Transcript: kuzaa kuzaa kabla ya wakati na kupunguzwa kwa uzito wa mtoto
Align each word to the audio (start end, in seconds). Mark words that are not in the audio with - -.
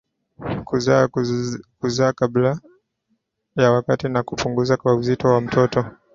kuzaa 0.65 1.07
kuzaa 1.79 2.13
kabla 2.13 2.59
ya 3.55 3.71
wakati 3.71 4.09
na 4.09 4.23
kupunguzwa 4.23 4.77
kwa 4.77 4.95
uzito 4.95 5.27
wa 5.27 5.41
mtoto 5.41 5.85